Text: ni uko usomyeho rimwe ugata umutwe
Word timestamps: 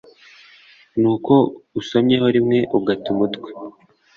ni 0.99 1.07
uko 1.13 1.33
usomyeho 1.79 2.27
rimwe 2.35 2.59
ugata 2.77 3.05
umutwe 3.13 3.49